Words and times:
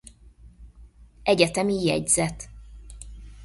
Egyetemi 1.23 1.83
jegyzet. 1.83 2.49